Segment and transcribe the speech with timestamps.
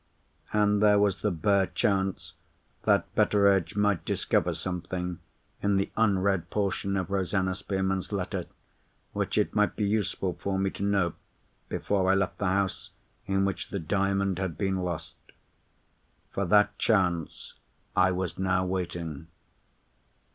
[0.51, 2.33] And there was the bare chance
[2.85, 5.19] that Betteredge might discover something
[5.61, 8.47] in the unread portion of Rosanna Spearman's letter,
[9.13, 11.13] which it might be useful for me to know
[11.69, 12.89] before I left the house
[13.27, 15.17] in which the Diamond had been lost.
[16.31, 17.53] For that chance
[17.95, 19.27] I was now waiting.